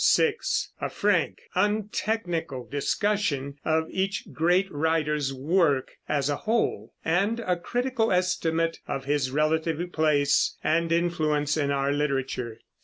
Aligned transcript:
(6) 0.03 0.71
A 0.81 0.89
frank, 0.89 1.41
untechnical 1.53 2.65
discussion 2.67 3.59
of 3.63 3.87
each 3.91 4.33
great 4.33 4.67
writer's 4.71 5.31
work 5.31 5.91
as 6.09 6.27
a 6.27 6.37
whole, 6.37 6.91
and 7.05 7.39
a 7.41 7.55
critical 7.55 8.11
estimate 8.11 8.79
of 8.87 9.05
his 9.05 9.29
relative 9.29 9.91
place 9.91 10.57
and 10.63 10.91
influence 10.91 11.55
in 11.55 11.69
our 11.69 11.91
literature. 11.91 12.57